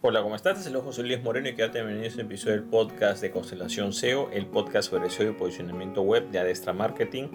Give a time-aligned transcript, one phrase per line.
[0.00, 0.60] Hola, ¿cómo estás?
[0.60, 3.92] Es el José Luis Moreno y quédate bienvenido a este episodio del podcast de Constelación
[3.92, 7.26] SEO, el podcast sobre SEO y posicionamiento web de Adestra Marketing.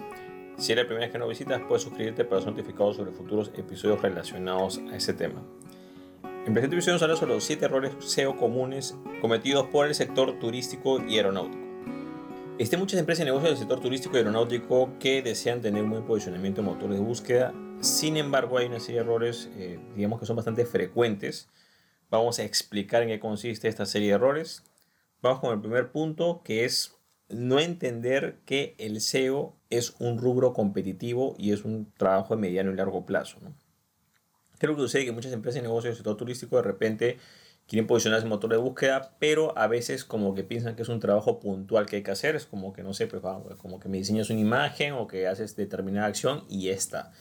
[0.56, 3.50] Si eres la primera vez que nos visitas, puedes suscribirte para ser notificado sobre futuros
[3.54, 5.42] episodios relacionados a este tema.
[6.46, 10.38] En presente episodio nos habla sobre los 7 errores SEO comunes cometidos por el sector
[10.38, 11.62] turístico y aeronáutico.
[12.56, 16.04] Existen muchas empresas y negocios del sector turístico y aeronáutico que desean tener un buen
[16.06, 17.52] posicionamiento en motores de búsqueda.
[17.80, 21.50] Sin embargo, hay una serie de errores, eh, digamos que son bastante frecuentes
[22.10, 24.62] Vamos a explicar en qué consiste esta serie de errores.
[25.22, 26.96] Vamos con el primer punto, que es
[27.28, 32.72] no entender que el SEO es un rubro competitivo y es un trabajo de mediano
[32.72, 33.38] y largo plazo.
[34.58, 37.18] Creo que sucede que muchas empresas y negocios del sector turístico de repente
[37.66, 41.00] quieren posicionarse en motor de búsqueda, pero a veces como que piensan que es un
[41.00, 43.22] trabajo puntual que hay que hacer, es como que no sé, pues,
[43.56, 47.12] como que me diseñas una imagen o que haces determinada acción y ya está.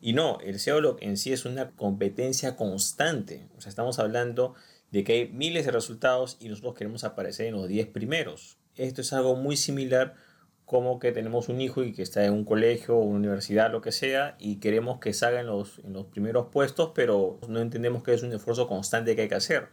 [0.00, 3.48] Y no, el SEO en sí es una competencia constante.
[3.56, 4.54] O sea, estamos hablando
[4.90, 8.58] de que hay miles de resultados y nosotros queremos aparecer en los 10 primeros.
[8.76, 10.14] Esto es algo muy similar
[10.64, 13.80] como que tenemos un hijo y que está en un colegio o una universidad, lo
[13.80, 18.04] que sea, y queremos que salga en los, en los primeros puestos, pero no entendemos
[18.04, 19.68] que es un esfuerzo constante que hay que hacer.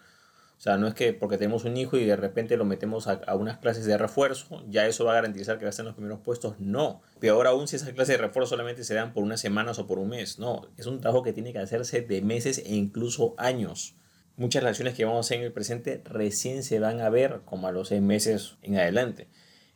[0.57, 3.35] O sea, no es que porque tenemos un hijo y de repente lo metemos a,
[3.35, 5.95] unas clases de refuerzo, ya eso va a garantizar que va a estar en los
[5.95, 6.59] primeros puestos.
[6.59, 7.01] No.
[7.19, 9.99] Peor aún si esas clases de refuerzo solamente se dan por unas semanas o por
[9.99, 10.39] un mes.
[10.39, 10.67] No.
[10.75, 13.95] Es un trabajo que tiene que hacerse de meses e incluso años.
[14.35, 17.67] Muchas relaciones que vamos a hacer en el presente recién se van a ver como
[17.67, 19.27] a los seis meses en adelante.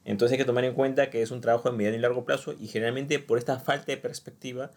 [0.03, 2.53] Entonces hay que tomar en cuenta que es un trabajo de mediano y largo plazo
[2.59, 4.71] y generalmente por esta falta de perspectiva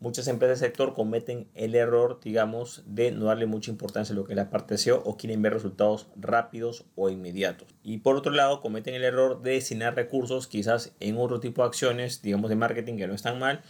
[0.00, 4.24] muchas empresas del sector cometen el error, digamos, de no darle mucha importancia a lo
[4.24, 7.68] que es la parte SEO o quieren ver resultados rápidos o inmediatos.
[7.82, 11.68] Y por otro lado, cometen el error de destinar recursos quizás en otro tipo de
[11.68, 13.62] acciones, digamos, de marketing que no están mal,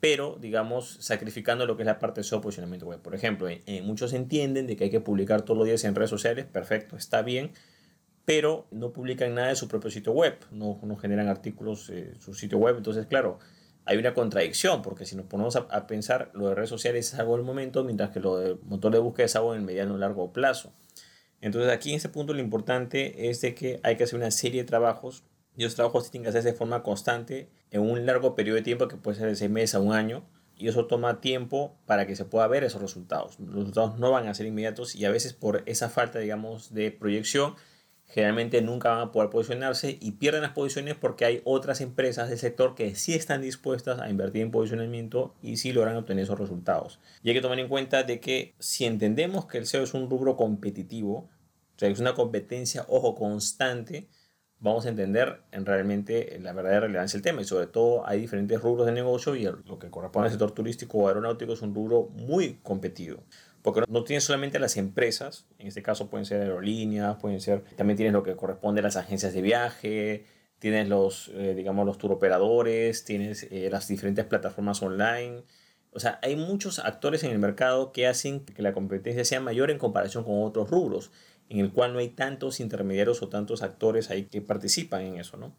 [0.00, 3.00] pero, digamos, sacrificando lo que es la parte SEO posicionamiento web.
[3.00, 3.48] Por ejemplo,
[3.82, 7.22] muchos entienden de que hay que publicar todos los días en redes sociales, perfecto, está
[7.22, 7.52] bien,
[8.24, 12.34] pero no publican nada de su propio sitio web, no, no generan artículos en su
[12.34, 13.38] sitio web, entonces, claro,
[13.86, 17.36] hay una contradicción, porque si nos ponemos a, pensar, lo de redes sociales es algo
[17.36, 20.00] del momento, mientras que lo de motor de búsqueda es algo en el mediano y
[20.00, 20.72] largo plazo.
[21.40, 24.62] Entonces aquí en este punto lo importante es de que hay que hacer una serie
[24.62, 25.24] de trabajos
[25.56, 28.88] y los trabajos tienen que hacerse de forma constante en un largo periodo de tiempo
[28.88, 30.24] que puede ser de seis meses a un año
[30.56, 33.38] y eso toma tiempo para que se pueda ver esos resultados.
[33.38, 36.90] Los resultados no van a ser inmediatos y a veces por esa falta, digamos, de
[36.90, 37.54] proyección
[38.06, 42.38] generalmente nunca van a poder posicionarse y pierden las posiciones porque hay otras empresas del
[42.38, 47.00] sector que sí están dispuestas a invertir en posicionamiento y sí logran obtener esos resultados.
[47.22, 50.08] Y hay que tomar en cuenta de que si entendemos que el SEO es un
[50.08, 51.28] rubro competitivo,
[51.76, 54.08] o sea, es una competencia, ojo, constante,
[54.58, 57.42] vamos a entender en realmente la verdadera relevancia del tema.
[57.42, 60.98] Y sobre todo hay diferentes rubros de negocio y lo que corresponde al sector turístico
[60.98, 63.22] o aeronáutico es un rubro muy competido.
[63.66, 67.96] Porque no tienes solamente las empresas, en este caso pueden ser aerolíneas, pueden ser, también
[67.96, 70.24] tienes lo que corresponde a las agencias de viaje,
[70.60, 75.42] tienes los, eh, digamos, los turoperadores, tienes eh, las diferentes plataformas online.
[75.90, 79.72] O sea, hay muchos actores en el mercado que hacen que la competencia sea mayor
[79.72, 81.10] en comparación con otros rubros,
[81.48, 85.38] en el cual no hay tantos intermediarios o tantos actores ahí que participan en eso,
[85.38, 85.56] ¿no?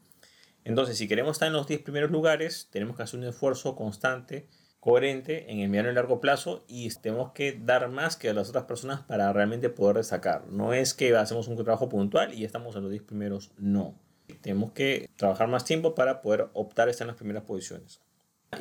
[0.64, 4.48] Entonces, si queremos estar en los 10 primeros lugares, tenemos que hacer un esfuerzo constante
[4.88, 8.48] coherente en el mediano y largo plazo y tenemos que dar más que a las
[8.48, 10.48] otras personas para realmente poder destacar.
[10.48, 14.00] No es que hacemos un trabajo puntual y estamos en los 10 primeros, no.
[14.40, 18.00] Tenemos que trabajar más tiempo para poder optar a estar en las primeras posiciones.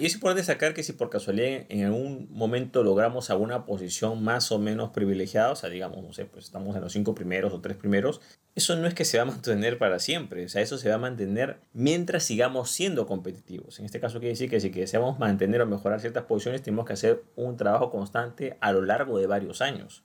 [0.01, 4.51] Y es importante destacar que si por casualidad en algún momento logramos alguna posición más
[4.51, 7.61] o menos privilegiada, o sea, digamos, no sé, pues estamos en los cinco primeros o
[7.61, 8.21] tres primeros,
[8.57, 10.95] eso no es que se va a mantener para siempre, o sea, eso se va
[10.95, 13.79] a mantener mientras sigamos siendo competitivos.
[13.79, 16.95] En este caso quiere decir que si deseamos mantener o mejorar ciertas posiciones, tenemos que
[16.95, 20.05] hacer un trabajo constante a lo largo de varios años.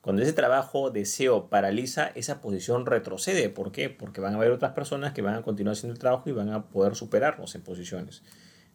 [0.00, 3.50] Cuando ese trabajo de SEO paraliza, esa posición retrocede.
[3.50, 3.90] ¿Por qué?
[3.90, 6.48] Porque van a haber otras personas que van a continuar haciendo el trabajo y van
[6.48, 8.22] a poder superarnos en posiciones.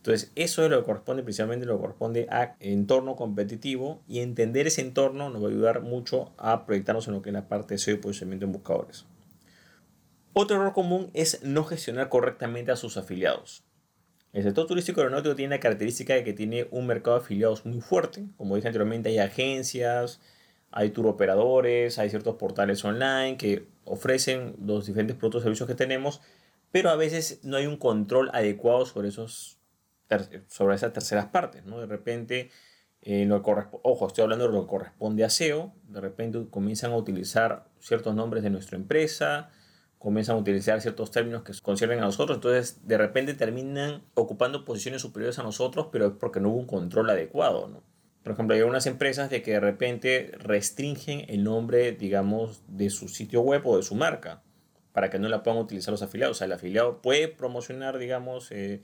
[0.07, 4.65] Entonces, eso es lo que corresponde, principalmente lo que corresponde a entorno competitivo y entender
[4.65, 7.73] ese entorno nos va a ayudar mucho a proyectarnos en lo que es la parte
[7.73, 9.05] de SEO y posicionamiento en buscadores.
[10.31, 13.65] Otro error común es no gestionar correctamente a sus afiliados.
[14.31, 17.81] El sector turístico aeronáutico tiene la característica de que tiene un mercado de afiliados muy
[17.81, 18.23] fuerte.
[18.37, 20.21] Como dije anteriormente, hay agencias,
[20.71, 25.75] hay tour operadores, hay ciertos portales online que ofrecen los diferentes productos y servicios que
[25.75, 26.21] tenemos,
[26.71, 29.56] pero a veces no hay un control adecuado sobre esos
[30.47, 31.79] sobre esas terceras partes, ¿no?
[31.79, 32.49] De repente,
[33.01, 36.97] eh, lo ojo, estoy hablando de lo que corresponde a SEO, de repente comienzan a
[36.97, 39.49] utilizar ciertos nombres de nuestra empresa,
[39.97, 45.01] comienzan a utilizar ciertos términos que conciernen a nosotros, entonces de repente terminan ocupando posiciones
[45.01, 47.83] superiores a nosotros, pero es porque no hubo un control adecuado, ¿no?
[48.27, 53.07] Por ejemplo, hay algunas empresas de que de repente restringen el nombre, digamos, de su
[53.07, 54.43] sitio web o de su marca
[54.91, 56.35] para que no la puedan utilizar los afiliados.
[56.35, 58.81] O sea, el afiliado puede promocionar, digamos, eh,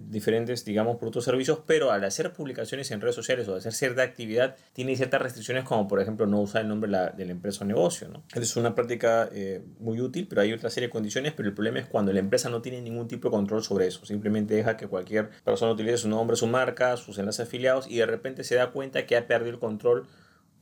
[0.00, 4.02] diferentes, digamos, productos o servicios, pero al hacer publicaciones en redes sociales o hacer cierta
[4.02, 7.32] actividad, tiene ciertas restricciones como, por ejemplo, no usar el nombre de la, de la
[7.32, 8.24] empresa o negocio, ¿no?
[8.34, 11.78] Es una práctica eh, muy útil, pero hay otra serie de condiciones, pero el problema
[11.78, 14.88] es cuando la empresa no tiene ningún tipo de control sobre eso, simplemente deja que
[14.88, 18.70] cualquier persona utilice su nombre, su marca, sus enlaces afiliados y de repente se da
[18.70, 20.06] cuenta que ha perdido el control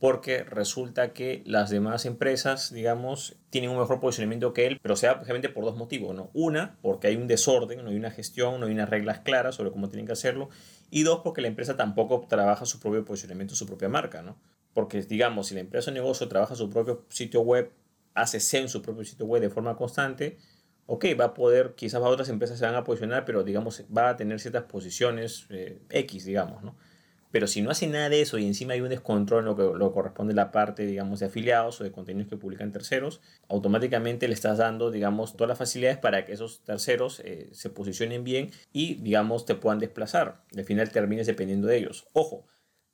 [0.02, 5.14] porque resulta que las demás empresas, digamos, tienen un mejor posicionamiento que él, pero sea
[5.14, 6.28] precisamente por dos motivos, ¿no?
[6.34, 9.70] Una, porque hay un desorden, no hay una gestión, no hay unas reglas claras sobre
[9.70, 10.48] cómo tienen que hacerlo,
[10.90, 14.36] y dos, porque la empresa tampoco trabaja su propio posicionamiento, su propia marca, ¿no?
[14.74, 17.70] Porque, digamos, si la empresa o negocio trabaja su propio sitio web,
[18.14, 20.36] hace SEO en su propio sitio web de forma constante,
[20.86, 24.16] ok, va a poder, quizás otras empresas se van a posicionar, pero digamos, va a
[24.16, 26.74] tener ciertas posiciones eh, X, digamos, ¿no?
[27.32, 29.62] Pero si no hace nada de eso y encima hay un descontrol en lo que
[29.62, 34.28] lo corresponde a la parte, digamos, de afiliados o de contenidos que publican terceros, automáticamente
[34.28, 38.50] le estás dando, digamos, todas las facilidades para que esos terceros eh, se posicionen bien
[38.70, 40.42] y, digamos, te puedan desplazar.
[40.54, 42.06] Al final termines dependiendo de ellos.
[42.12, 42.46] Ojo,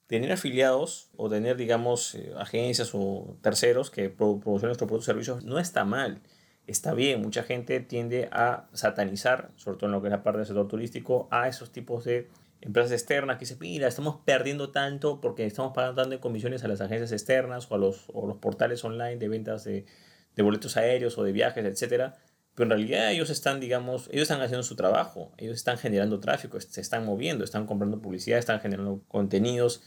[0.06, 5.44] tener afiliados o tener, digamos, eh, agencias o terceros que promocionen nuestros productos y servicios
[5.44, 6.23] no está mal.
[6.69, 10.38] Está bien, mucha gente tiende a satanizar, sobre todo en lo que es la parte
[10.38, 12.29] del sector turístico, a esos tipos de
[12.61, 16.69] empresas externas que dicen, mira, estamos perdiendo tanto porque estamos pagando tanto en comisiones a
[16.69, 19.87] las agencias externas o a los, o los portales online de ventas de,
[20.35, 22.15] de, boletos aéreos o de viajes, etc.
[22.55, 26.61] Pero en realidad ellos están, digamos, ellos están haciendo su trabajo, ellos están generando tráfico,
[26.61, 29.83] se están moviendo, están comprando publicidad, están generando contenidos.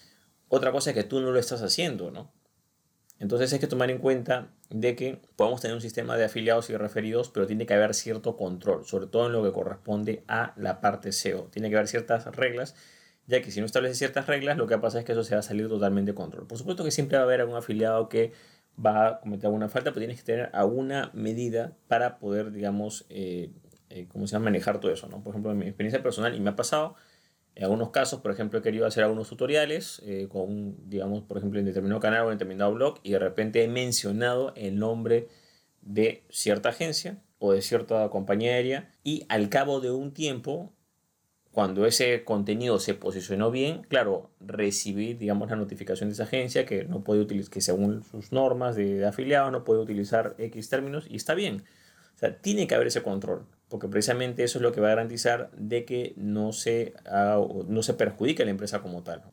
[0.47, 2.31] Otra cosa es que tú no lo estás haciendo, ¿no?
[3.21, 6.75] Entonces hay que tomar en cuenta de que podemos tener un sistema de afiliados y
[6.75, 10.81] referidos, pero tiene que haber cierto control, sobre todo en lo que corresponde a la
[10.81, 11.43] parte SEO.
[11.51, 12.75] Tiene que haber ciertas reglas,
[13.27, 15.41] ya que si no establece ciertas reglas, lo que pasa es que eso se va
[15.41, 16.47] a salir totalmente de control.
[16.47, 18.33] Por supuesto que siempre va a haber algún afiliado que
[18.83, 23.51] va a cometer alguna falta, pero tienes que tener alguna medida para poder, digamos, eh,
[23.91, 24.45] eh, ¿cómo se llama?
[24.45, 25.21] Manejar todo eso, ¿no?
[25.21, 26.95] Por ejemplo, en mi experiencia personal, y me ha pasado,
[27.55, 31.59] en algunos casos, por ejemplo, he querido hacer algunos tutoriales eh, con, digamos, por ejemplo,
[31.59, 35.27] en determinado canal o en determinado blog y de repente he mencionado el nombre
[35.81, 40.73] de cierta agencia o de cierta compañía aérea y al cabo de un tiempo,
[41.51, 46.85] cuando ese contenido se posicionó bien, claro, recibí, digamos, la notificación de esa agencia que
[46.85, 51.05] no puede utilizar, que según sus normas de, de afiliado no puede utilizar X términos
[51.09, 51.63] y está bien.
[52.15, 54.95] O sea, tiene que haber ese control porque precisamente eso es lo que va a
[54.95, 56.93] garantizar de que no se,
[57.67, 59.23] no se perjudique a la empresa como tal.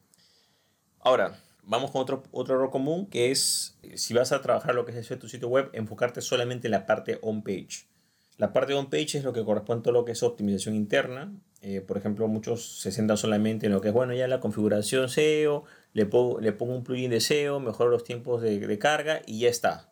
[1.00, 4.96] Ahora, vamos con otro, otro error común, que es, si vas a trabajar lo que
[4.96, 7.88] es tu sitio web, enfocarte solamente en la parte on-page.
[8.36, 11.32] La parte on-page es lo que corresponde a lo que es optimización interna.
[11.60, 15.08] Eh, por ejemplo, muchos se centran solamente en lo que es, bueno, ya la configuración
[15.08, 15.64] SEO,
[15.94, 19.48] le pongo, le pongo un plugin de SEO, mejoro los tiempos de carga y ya
[19.48, 19.87] está.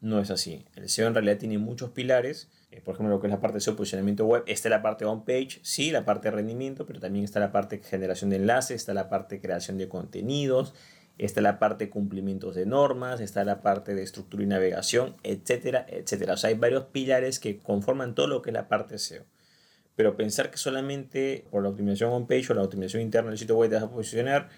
[0.00, 0.64] No es así.
[0.76, 3.56] El SEO en realidad tiene muchos pilares eh, por ejemplo, lo que es la parte
[3.56, 7.24] de su posicionamiento web, está la parte on-page, sí, la parte de rendimiento, pero también
[7.24, 10.74] está la parte de generación de enlaces, está la parte de creación de contenidos,
[11.18, 15.84] está la parte de cumplimientos de normas, está la parte de estructura y navegación, etcétera,
[15.88, 16.34] etcétera.
[16.34, 19.24] O sea, hay varios pilares que conforman todo lo que es la parte SEO.
[19.96, 23.68] Pero pensar que solamente por la optimización on-page o la optimización interna del sitio web
[23.68, 24.48] te vas a posicionar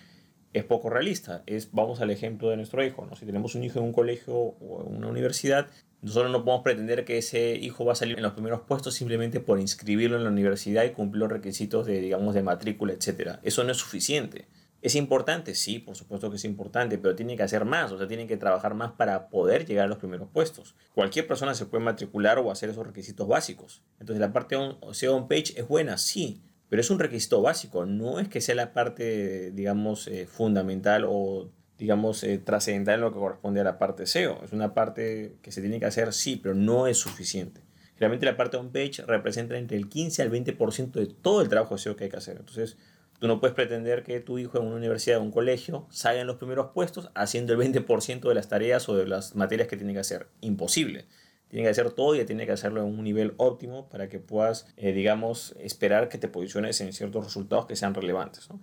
[0.52, 1.42] es poco realista.
[1.46, 3.06] Es, vamos al ejemplo de nuestro hijo.
[3.06, 3.16] ¿no?
[3.16, 5.68] Si tenemos un hijo en un colegio o en una universidad,
[6.02, 9.40] nosotros no podemos pretender que ese hijo va a salir en los primeros puestos simplemente
[9.40, 13.38] por inscribirlo en la universidad y cumplir los requisitos de, digamos, de matrícula, etc.
[13.42, 14.48] Eso no es suficiente.
[14.82, 15.54] ¿Es importante?
[15.54, 18.36] Sí, por supuesto que es importante, pero tiene que hacer más, o sea, tiene que
[18.36, 20.74] trabajar más para poder llegar a los primeros puestos.
[20.92, 23.84] Cualquier persona se puede matricular o hacer esos requisitos básicos.
[24.00, 26.42] Entonces, la parte on, SEO on page es buena, sí,
[26.72, 31.50] pero es un requisito básico, no es que sea la parte, digamos, eh, fundamental o
[31.76, 34.42] digamos, eh, trascendental en lo que corresponde a la parte SEO.
[34.42, 37.60] Es una parte que se tiene que hacer, sí, pero no es suficiente.
[37.98, 41.94] Realmente la parte on-page representa entre el 15 al 20% de todo el trabajo SEO
[41.94, 42.38] que hay que hacer.
[42.38, 42.78] Entonces,
[43.18, 46.26] tú no puedes pretender que tu hijo en una universidad o un colegio salga en
[46.26, 49.92] los primeros puestos haciendo el 20% de las tareas o de las materias que tiene
[49.92, 50.28] que hacer.
[50.40, 51.04] Imposible.
[51.52, 54.66] Tiene que hacer todo y tiene que hacerlo en un nivel óptimo para que puedas,
[54.78, 58.48] eh, digamos, esperar que te posiciones en ciertos resultados que sean relevantes.
[58.48, 58.58] ¿no?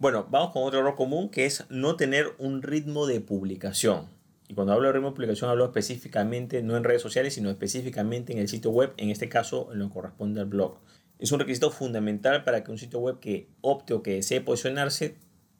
[0.00, 4.08] Bueno, vamos con otro error común que es no tener un ritmo de publicación.
[4.48, 8.32] Y cuando hablo de ritmo de publicación hablo específicamente no en redes sociales, sino específicamente
[8.32, 10.80] en el sitio web, en este caso en lo que corresponde al blog.
[11.20, 15.14] Es un requisito fundamental para que un sitio web que opte o que desee posicionarse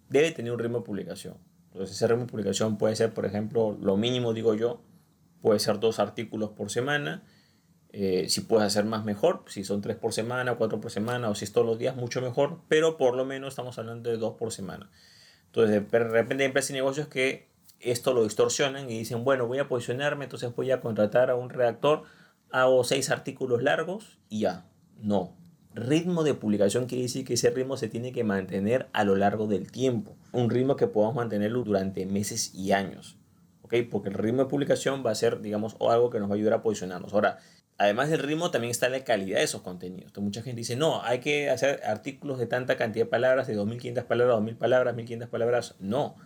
[0.09, 1.37] debe tener un ritmo de publicación.
[1.67, 4.83] Entonces ese ritmo de publicación puede ser, por ejemplo, lo mínimo digo yo,
[5.41, 7.25] puede ser dos artículos por semana
[7.91, 9.45] eh, si puedes hacer más, mejor.
[9.49, 12.21] Si son tres por semana, cuatro por semana, o si es todos los días, mucho
[12.21, 12.61] mejor.
[12.69, 14.91] Pero por lo menos estamos hablando de dos por semana.
[15.47, 17.49] Entonces, de repente hay empresas y negocios que
[17.81, 21.49] esto lo distorsionan y dicen, bueno, voy a posicionarme, entonces voy a contratar a un
[21.49, 22.03] redactor,
[22.51, 24.67] hago seis artículos largos y ya.
[25.01, 25.37] No.
[25.75, 29.47] Ritmo de publicación quiere decir que ese ritmo se tiene que mantener a lo largo
[29.47, 30.17] del tiempo.
[30.33, 33.18] Un ritmo que podamos mantenerlo durante meses y años.
[33.91, 36.55] Porque el ritmo de publicación va a ser, digamos, algo que nos va a ayudar
[36.55, 37.13] a posicionarnos.
[37.13, 37.39] Ahora,
[37.79, 40.07] además del ritmo, también está la calidad de esos contenidos.
[40.07, 43.57] Entonces, mucha gente dice, no, hay que hacer artículos de tanta cantidad de palabras, de
[43.57, 45.75] 2.500 palabras, 2.000 palabras, 1.500 palabras.
[45.79, 46.17] No,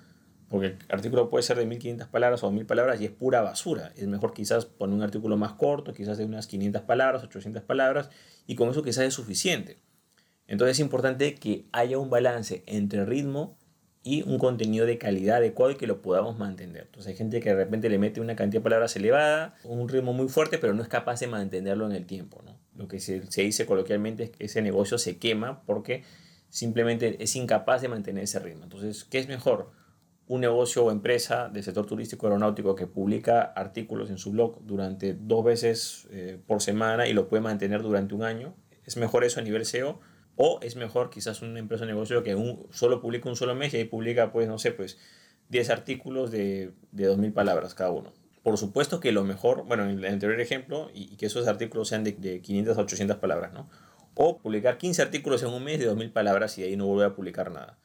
[0.53, 3.91] porque el artículo puede ser de 1.500 palabras o 2.000 palabras y es pura basura.
[3.97, 8.11] Es mejor quizás poner un artículo más corto, quizás de unas 500 palabras, 800 palabras,
[8.47, 9.79] y con eso quizás es suficiente.
[10.47, 13.57] Entonces es importante que haya un balance entre ritmo
[14.05, 16.85] y un contenido de calidad adecuado y que lo podamos mantener.
[16.87, 20.13] Entonces hay gente que de repente le mete una cantidad de palabras elevada, un ritmo
[20.13, 22.43] muy fuerte, pero no es capaz de mantenerlo en el tiempo.
[22.45, 22.59] ¿no?
[22.75, 26.03] Lo que se, dice coloquialmente es que ese negocio se quema porque
[26.49, 28.65] simplemente es incapaz de mantener ese ritmo.
[28.65, 29.71] Entonces, ¿qué es mejor?
[30.27, 35.15] Un negocio o empresa del sector turístico aeronáutico que publica artículos en su blog durante
[35.15, 38.55] dos veces eh, por semana y lo puede mantener durante un año.
[38.85, 40.01] ¿Es mejor eso a nivel SEO?
[40.37, 43.75] O es mejor quizás una empresa o negocio que un, solo publica un solo mes
[43.75, 44.99] y ahí publica, pues, no sé, pues
[45.51, 48.13] 10 artículos de, de 2.000 palabras cada uno.
[48.43, 52.05] Por supuesto que lo mejor, bueno, en el anterior ejemplo, y, que esos artículos sean
[52.05, 53.69] de, de 500 a 800 palabras, ¿no?
[54.15, 57.15] O publicar 15 artículos en un mes de 2.000 palabras y ahí no volver a
[57.15, 57.79] publicar nada.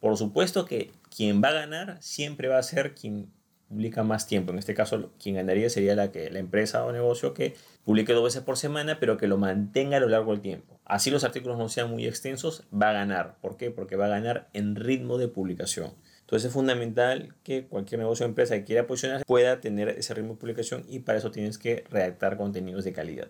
[0.00, 3.32] Por supuesto que quien va a ganar siempre va a ser quien
[3.74, 4.52] publica más tiempo.
[4.52, 7.54] En este caso, quien ganaría sería la, que, la empresa o negocio que
[7.84, 10.80] publique dos veces por semana, pero que lo mantenga a lo largo del tiempo.
[10.84, 13.36] Así los artículos no sean muy extensos, va a ganar.
[13.40, 13.70] ¿Por qué?
[13.70, 15.92] Porque va a ganar en ritmo de publicación.
[16.20, 20.34] Entonces es fundamental que cualquier negocio o empresa que quiera posicionarse pueda tener ese ritmo
[20.34, 23.28] de publicación y para eso tienes que redactar contenidos de calidad.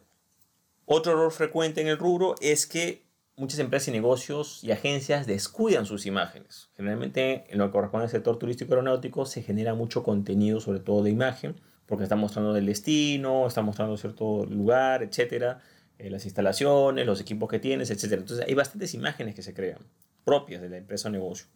[0.87, 3.04] Otro error frecuente en el rubro es que
[3.37, 6.71] muchas empresas y negocios y agencias descuidan sus imágenes.
[6.77, 11.03] Generalmente en lo que corresponde al sector turístico aeronáutico se genera mucho contenido, sobre todo
[11.03, 15.61] de imagen, porque está mostrando el destino, está mostrando cierto lugar, etcétera,
[15.99, 18.23] eh, las instalaciones, los equipos que tienes, etcétera.
[18.23, 19.81] Entonces hay bastantes imágenes que se crean,
[20.25, 21.47] propias de la empresa o negocio.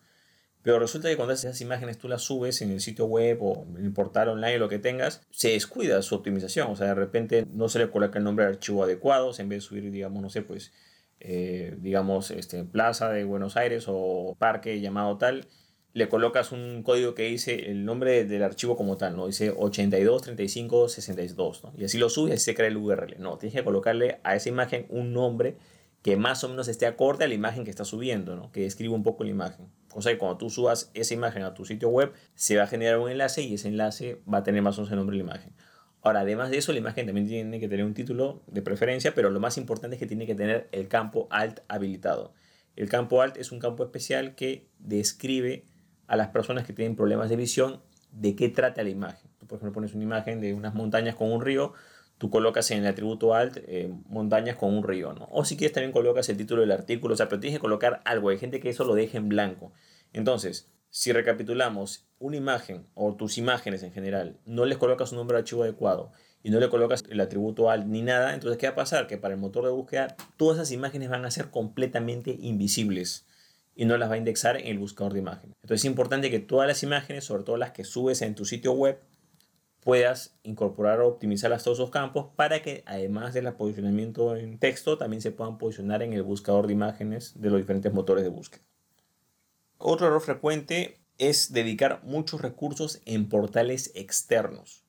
[0.63, 3.85] Pero resulta que cuando esas imágenes tú las subes en el sitio web o en
[3.85, 6.71] el portal online, lo que tengas, se descuida su optimización.
[6.71, 9.63] O sea, de repente no se le coloca el nombre de archivo adecuado, en vez
[9.63, 10.73] de subir, digamos, no sé, pues
[11.21, 15.47] eh, digamos, este, plaza de Buenos Aires o parque llamado tal,
[15.93, 19.27] le colocas un código que dice el nombre del archivo como tal, ¿no?
[19.27, 21.73] Dice 823562, ¿no?
[21.77, 23.17] Y así lo subes y se crea el URL.
[23.19, 25.57] No, tienes que colocarle a esa imagen un nombre
[26.03, 28.53] que más o menos esté acorde a la imagen que está subiendo, ¿no?
[28.53, 29.67] Que describa un poco la imagen.
[29.91, 32.99] Cosa que cuando tú subas esa imagen a tu sitio web, se va a generar
[32.99, 35.31] un enlace y ese enlace va a tener más o menos el nombre de la
[35.31, 35.53] imagen.
[36.03, 39.31] Ahora, además de eso, la imagen también tiene que tener un título de preferencia, pero
[39.31, 42.35] lo más importante es que tiene que tener el campo alt habilitado.
[42.77, 45.65] El campo alt es un campo especial que describe
[46.07, 49.31] a las personas que tienen problemas de visión de qué trata la imagen.
[49.39, 51.75] Tú, por ejemplo, pones una imagen de unas montañas con un río,
[52.19, 55.29] tú colocas en el atributo alt eh, montañas con un río, ¿no?
[55.31, 58.01] O si quieres también colocas el título del artículo, o sea, pero tienes que colocar
[58.05, 58.29] algo.
[58.29, 59.73] Hay gente que eso lo deja en blanco.
[60.13, 65.37] Entonces, si recapitulamos una imagen o tus imágenes en general, no les colocas un nombre
[65.37, 68.73] de archivo adecuado y no le colocas el atributo alt ni nada, entonces ¿qué va
[68.73, 69.07] a pasar?
[69.07, 73.27] Que para el motor de búsqueda todas esas imágenes van a ser completamente invisibles
[73.75, 75.57] y no las va a indexar el buscador de imágenes.
[75.63, 78.73] Entonces es importante que todas las imágenes, sobre todo las que subes en tu sitio
[78.73, 79.01] web,
[79.81, 85.23] puedas incorporar o optimizar todos esos campos para que además del posicionamiento en texto también
[85.23, 88.63] se puedan posicionar en el buscador de imágenes de los diferentes motores de búsqueda.
[89.79, 94.85] Otro error frecuente es dedicar muchos recursos en portales externos.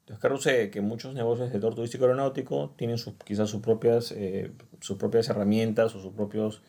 [0.00, 4.10] Entonces, claro, sé que muchos negocios del sector turístico aeronáutico tienen sus, quizás sus propias,
[4.12, 6.62] eh, sus propias herramientas o sus propios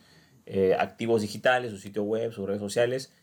[0.45, 3.13] eh, activos digitales, su sitio web, sus redes sociales,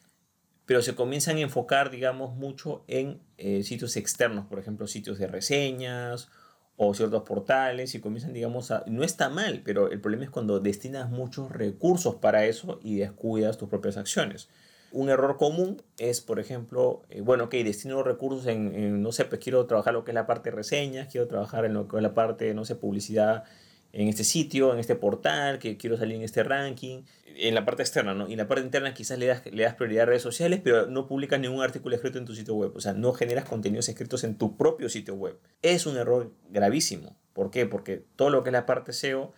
[0.64, 5.26] pero se comienzan a enfocar, digamos, mucho en eh, sitios externos, por ejemplo, sitios de
[5.26, 6.30] reseñas
[6.76, 8.84] o ciertos portales y comienzan, digamos, a...
[8.86, 13.58] No está mal, pero el problema es cuando destinas muchos recursos para eso y descuidas
[13.58, 14.48] tus propias acciones.
[14.92, 19.40] Un error común es, por ejemplo, eh, bueno, ok, destino recursos en, no sé, pues
[19.40, 22.02] quiero trabajar lo que es la parte de reseñas, quiero trabajar en lo que es
[22.02, 23.44] la parte, no sé, publicidad
[23.92, 27.82] en este sitio, en este portal, que quiero salir en este ranking, en la parte
[27.82, 28.28] externa, ¿no?
[28.28, 30.86] Y en la parte interna quizás le das, le das prioridad a redes sociales, pero
[30.86, 34.24] no publicas ningún artículo escrito en tu sitio web, o sea, no generas contenidos escritos
[34.24, 35.38] en tu propio sitio web.
[35.62, 37.16] Es un error gravísimo.
[37.32, 37.66] ¿Por qué?
[37.66, 39.32] Porque todo lo que es la parte SEO,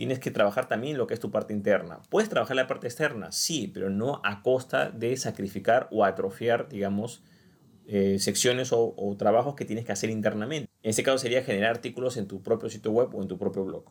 [0.00, 2.00] tienes que trabajar también lo que es tu parte interna.
[2.08, 3.32] ¿Puedes trabajar la parte externa?
[3.32, 7.22] Sí, pero no a costa de sacrificar o atrofiar, digamos,
[7.86, 10.70] eh, secciones o, trabajos que tienes que hacer internamente.
[10.82, 13.62] En este caso sería generar artículos en tu propio sitio web o en tu propio
[13.62, 13.84] blog.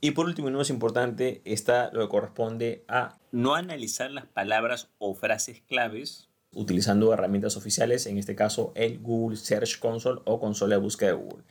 [0.00, 4.24] Y por último, y no es importante, está lo que corresponde a no analizar las
[4.24, 10.40] palabras o frases claves utilizando herramientas oficiales, en este caso el Google Search Console o
[10.40, 11.44] consola de búsqueda de Google.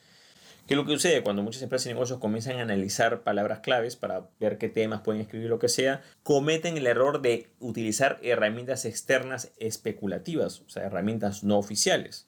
[0.67, 1.21] ¿Qué es lo que sucede?
[1.21, 5.21] Cuando muchas empresas y negocios comienzan a analizar palabras claves para ver qué temas pueden
[5.21, 11.43] escribir, lo que sea, cometen el error de utilizar herramientas externas especulativas, o sea, herramientas
[11.43, 12.27] no oficiales.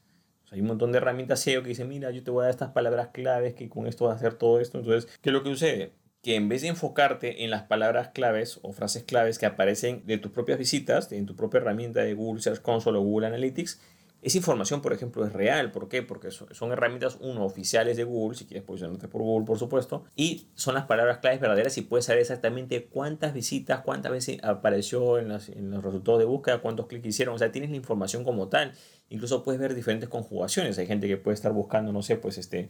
[0.52, 2.72] hay un montón de herramientas SEO que dicen, mira, yo te voy a dar estas
[2.74, 4.78] palabras claves que con esto vas a hacer todo esto.
[4.78, 5.94] Entonces, ¿qué es lo que sucede?
[6.24, 10.18] que en vez de enfocarte en las palabras claves o frases claves que aparecen de
[10.18, 13.80] tus propias visitas, en tu propia herramienta de Google Search Console o Google Analytics,
[14.28, 15.72] esa información, por ejemplo, es real.
[15.72, 16.04] ¿Por qué?
[16.04, 20.48] Porque son herramientas, uno, oficiales de Google, si quieres posicionarte por Google, por supuesto, y
[20.54, 25.32] son las palabras claves verdaderas y puedes saber exactamente cuántas visitas, cuántas veces apareció en,
[25.32, 27.36] en los resultados de búsqueda, cuántos clics hicieron.
[27.36, 28.74] O sea, tienes la información como tal.
[29.10, 30.78] Incluso puedes ver diferentes conjugaciones.
[30.78, 32.70] Hay gente que puede estar buscando, no sé, pues este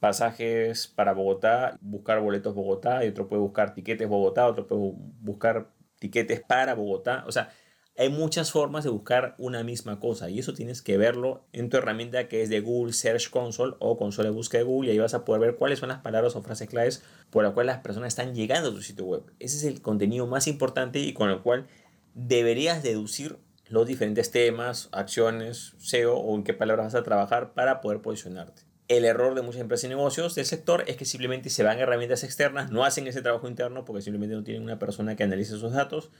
[0.00, 5.70] pasajes para Bogotá, buscar boletos Bogotá, y otro puede buscar tiquetes Bogotá, otro puede buscar
[5.98, 7.24] tiquetes para Bogotá.
[7.26, 7.50] O sea,
[7.96, 11.76] hay muchas formas de buscar una misma cosa y eso tienes que verlo en tu
[11.76, 14.98] herramienta que es de Google Search Console o consola de búsqueda de Google y ahí
[14.98, 17.82] vas a poder ver cuáles son las palabras o frases claves por las cuales las
[17.82, 19.22] personas están llegando a tu sitio web.
[19.38, 21.68] Ese es el contenido más importante y con el cual
[22.14, 27.80] deberías deducir los diferentes temas, acciones, SEO o en qué palabras vas a trabajar para
[27.80, 28.62] poder posicionarte.
[28.88, 31.82] El error de muchas empresas y negocios del sector es que simplemente se van a
[31.82, 35.54] herramientas externas, no hacen ese trabajo interno porque simplemente no tienen una persona que analice
[35.54, 36.10] esos datos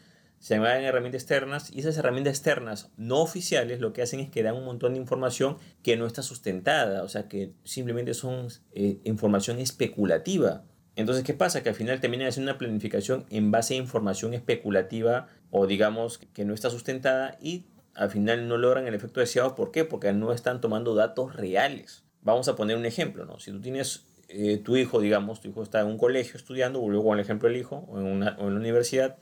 [0.45, 4.43] se van herramientas externas y esas herramientas externas no oficiales lo que hacen es que
[4.43, 8.99] dan un montón de información que no está sustentada, o sea que simplemente son eh,
[9.05, 10.63] información especulativa.
[10.97, 11.63] Entonces, ¿qué pasa?
[11.63, 16.45] Que al final terminan haciendo una planificación en base a información especulativa o digamos que
[16.45, 19.55] no está sustentada y al final no logran el efecto deseado.
[19.55, 19.87] ¿Por qué?
[19.87, 22.05] Porque no están tomando datos reales.
[22.21, 23.41] Vamos a poner un ejemplo, ¿no?
[23.41, 26.91] Si tú tienes eh, tu hijo, digamos, tu hijo está en un colegio estudiando, o
[26.91, 29.17] luego con el ejemplo del hijo, o en, una, o en la universidad,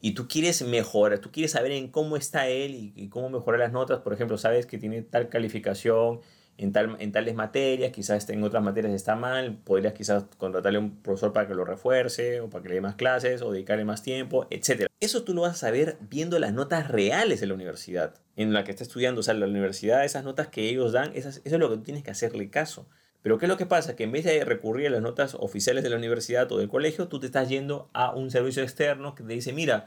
[0.00, 3.72] y tú quieres mejorar, tú quieres saber en cómo está él y, cómo mejorar las
[3.72, 6.20] notas, por ejemplo, sabes que tiene tal calificación
[6.56, 10.82] en, tal, en tales materias, quizás en otras materias está mal, podrías quizás contratarle a
[10.82, 13.84] un profesor para que lo refuerce o para que le dé más clases o dedicarle
[13.84, 14.86] más tiempo, etc.
[15.00, 18.64] Eso tú lo vas a saber viendo las notas reales de la universidad en la
[18.64, 21.70] que está estudiando, o sea, la universidad, esas notas que ellos dan, eso es lo
[21.70, 22.88] que tú tienes que hacerle caso.
[23.22, 23.96] Pero ¿qué es lo que pasa?
[23.96, 27.08] Que en vez de recurrir a las notas oficiales de la universidad o del colegio,
[27.08, 29.86] tú te estás yendo a un servicio externo que te dice, mira,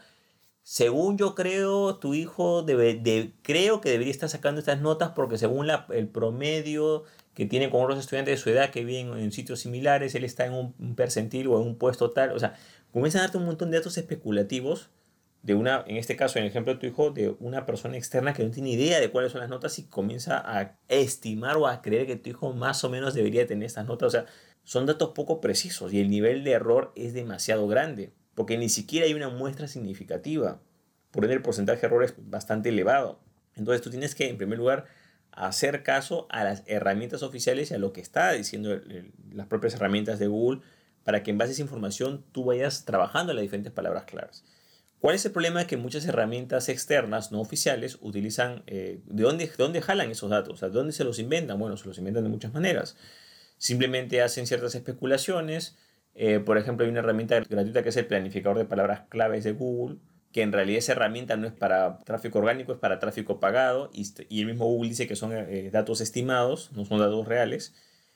[0.63, 5.37] según yo creo, tu hijo debe, de, creo que debería estar sacando estas notas porque
[5.37, 9.31] según la, el promedio que tiene con otros estudiantes de su edad que viven en
[9.31, 12.31] sitios similares, él está en un, percentil o en un puesto tal.
[12.31, 12.55] O sea,
[12.91, 14.89] comienzan a darte un montón de datos especulativos
[15.43, 18.33] de una, en este caso, en el ejemplo de tu hijo, de una persona externa
[18.33, 21.81] que no tiene idea de cuáles son las notas y comienza a estimar o a
[21.81, 24.07] creer que tu hijo más o menos debería tener estas notas.
[24.07, 24.25] O sea,
[24.63, 29.07] son datos poco precisos y el nivel de error es demasiado grande, porque ni siquiera
[29.07, 30.61] hay una muestra significativa.
[31.09, 33.19] Por ende, el porcentaje de error es bastante elevado.
[33.55, 34.85] Entonces, tú tienes que, en primer lugar,
[35.31, 38.79] hacer caso a las herramientas oficiales y a lo que está diciendo
[39.31, 40.61] las propias herramientas de Google
[41.03, 44.43] para que en base a esa información tú vayas trabajando las diferentes palabras claras.
[45.01, 45.65] ¿Cuál es el problema?
[45.65, 50.61] Que muchas herramientas externas, no oficiales, utilizan, eh, ¿de, dónde, dónde jalan esos datos?
[50.61, 51.57] ¿De dónde se los inventan?
[51.57, 52.95] Bueno, se los inventan de muchas maneras.
[53.57, 55.75] Simplemente hacen ciertas especulaciones.
[56.13, 59.53] Eh, por ejemplo, hay una herramienta gratuita que es el planificador de palabras claves de
[59.53, 59.97] Google,
[60.31, 64.05] que en realidad esa herramienta no es para tráfico orgánico, es para tráfico pagado, y,
[64.29, 67.73] y el mismo Google dice que son eh, datos estimados, no son datos reales.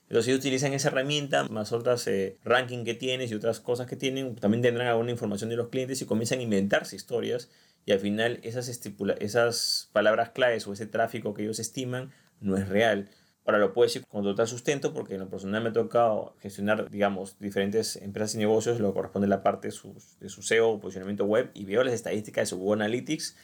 [0.08, 3.96] Entonces, si utilizan esa herramienta, más otras eh, ranking que tienes y otras cosas que
[3.96, 7.50] tienen, también tendrán alguna información de los clientes y comienzan a inventarse historias.
[7.86, 12.56] Y al final, esas, estipula esas palabras claves o ese tráfico que ellos estiman no
[12.56, 13.10] es real.
[13.46, 16.90] Ahora lo puedo decir con total sustento porque en lo personal me ha tocado gestionar,
[16.90, 20.42] digamos, diferentes empresas y negocios, lo que corresponde a la parte de su, de su
[20.42, 23.38] SEO o posicionamiento web y veo las estadísticas de su Google Analytics,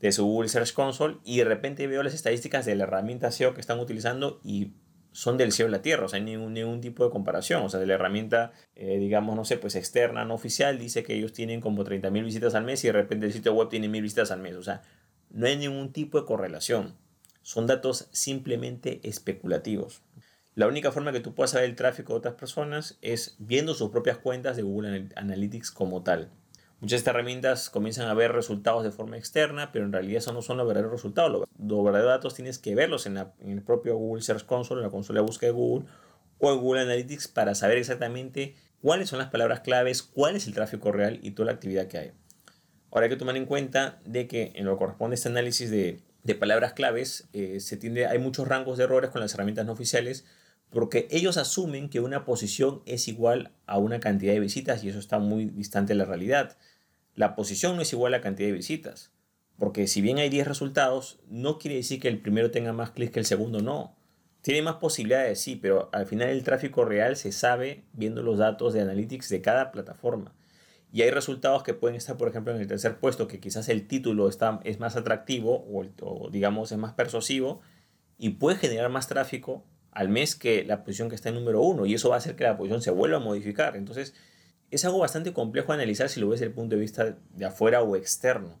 [0.00, 3.54] de su Google Search Console y de repente veo las estadísticas de la herramienta SEO
[3.54, 4.72] que están utilizando y
[5.16, 7.80] son del cielo y la tierra, o sea, ningún, ningún tipo de comparación, o sea,
[7.80, 11.62] de la herramienta, eh, digamos, no sé, pues externa, no oficial, dice que ellos tienen
[11.62, 14.40] como 30.000 visitas al mes y de repente el sitio web tiene 1.000 visitas al
[14.40, 14.82] mes, o sea,
[15.30, 16.98] no hay ningún tipo de correlación,
[17.40, 20.02] son datos simplemente especulativos.
[20.54, 23.90] La única forma que tú puedas saber el tráfico de otras personas es viendo sus
[23.90, 26.30] propias cuentas de Google Analytics como tal.
[26.80, 30.42] Muchas de herramientas comienzan a ver resultados de forma externa, pero en realidad eso no
[30.42, 31.48] son los verdaderos resultados.
[31.58, 35.20] Los, verdaderos datos tienes que verlos en, el propio Google Search Console, en la consola
[35.20, 35.86] de búsqueda de Google
[36.38, 40.52] o en Google Analytics para saber exactamente cuáles son las palabras claves, cuál es el
[40.52, 42.12] tráfico real y toda la actividad que hay.
[42.90, 45.70] Ahora hay que tomar en cuenta de que en lo que corresponde a este análisis
[45.70, 46.02] de,
[46.38, 50.26] palabras claves, eh, se hay muchos rangos de errores con las herramientas no oficiales
[50.70, 54.98] porque ellos asumen que una posición es igual a una cantidad de visitas y eso
[54.98, 56.56] está muy distante de la realidad.
[57.14, 59.12] La posición no es igual a la cantidad de visitas,
[59.58, 63.12] porque si bien hay 10 resultados, no quiere decir que el primero tenga más clics
[63.12, 63.96] que el segundo, no.
[64.42, 68.74] Tiene más posibilidades, sí, pero al final el tráfico real se sabe viendo los datos
[68.74, 70.34] de Analytics de cada plataforma.
[70.92, 73.88] Y hay resultados que pueden estar, por ejemplo, en el tercer puesto, que quizás el
[73.88, 77.60] título está, es más atractivo o, o digamos es más persuasivo
[78.18, 79.64] y puede generar más tráfico
[79.96, 82.36] al mes que la posición que está en número uno y eso va a hacer
[82.36, 83.76] que la posición se vuelva a modificar.
[83.76, 84.12] Entonces,
[84.70, 87.80] es algo bastante complejo analizar si lo ves desde el punto de vista de afuera
[87.80, 88.60] o externo.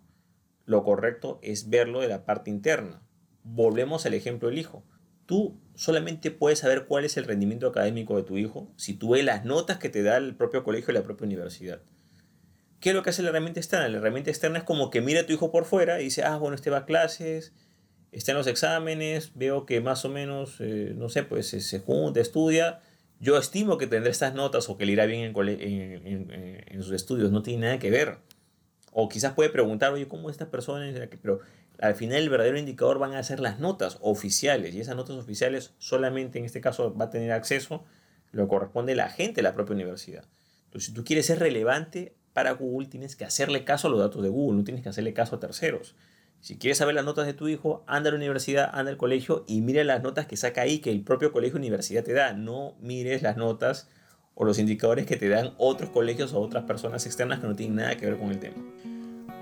[0.64, 3.02] Lo correcto es verlo de la parte interna.
[3.42, 4.82] Volvemos al ejemplo del hijo.
[5.26, 9.22] Tú solamente puedes saber cuál es el rendimiento académico de tu hijo si tú ves
[9.22, 11.82] las notas que te da el propio colegio y la propia universidad.
[12.80, 13.88] ¿Qué es lo que hace la herramienta externa?
[13.88, 16.38] La herramienta externa es como que mira a tu hijo por fuera y dice, ah,
[16.38, 17.52] bueno, este va a clases,
[18.12, 22.20] está en los exámenes, veo que más o menos, eh, no sé, pues se, junta,
[22.20, 22.80] estudia.
[23.20, 27.30] Yo estimo que tendrá estas notas o que le irá bien en, en, sus estudios,
[27.30, 28.18] no tiene nada que ver.
[28.92, 30.92] O quizás puede preguntar, oye, ¿cómo esta persona?
[31.22, 31.40] Pero
[31.78, 35.72] al final el verdadero indicador van a ser las notas oficiales y esas notas oficiales
[35.78, 37.84] solamente en este caso va a tener acceso
[38.36, 40.24] lo corresponde la gente de la propia universidad.
[40.66, 44.22] Entonces, si tú quieres ser relevante para Google, tienes que hacerle caso a los datos
[44.22, 45.96] de Google, no tienes que hacerle caso a terceros.
[46.40, 49.44] Si quieres saber las notas de tu hijo, anda a la universidad, anda al colegio
[49.48, 52.32] y mira las notas que saca ahí, que el propio colegio universidad te da.
[52.32, 53.88] No mires las notas
[54.34, 57.76] o los indicadores que te dan otros colegios o otras personas externas que no tienen
[57.76, 58.56] nada que ver con el tema.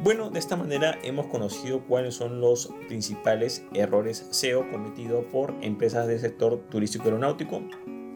[0.02, 6.06] Bueno, de esta manera hemos conocido cuáles son los principales errores SEO cometidos por empresas
[6.06, 7.62] del sector turístico aeronáutico.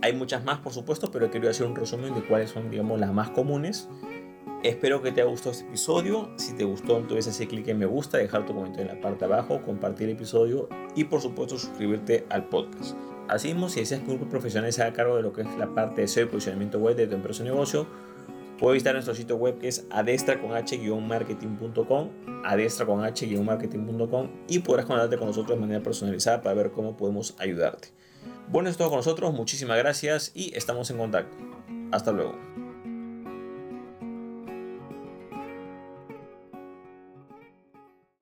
[0.03, 3.01] Hay muchas más, por supuesto, pero he querido hacer un resumen de cuáles son, digamos,
[3.01, 3.89] las más comunes.
[4.65, 6.31] Espero que te haya gustado este episodio.
[6.37, 9.21] Si te gustó, entonces hacer clic en me gusta, dejar tu comentario en la parte
[9.27, 12.97] de abajo, compartir el episodio y por supuesto suscribirte al podcast.
[13.29, 15.75] Asimismo, si deseas que un grupo profesional se haga cargo de lo que es la
[15.75, 17.87] parte de SEO y posicionamiento web de tu empresa o negocio,
[18.59, 22.09] puedes visitar nuestro sitio web que es adestra con h-marketing.com,
[22.45, 27.37] adestra con h-marketing.com y podrás conectarte con nosotros de manera personalizada para ver cómo podemos
[27.39, 27.89] ayudarte.
[28.51, 31.37] Bueno, es todo con nosotros, muchísimas gracias y estamos en contacto.
[31.93, 32.68] Hasta luego.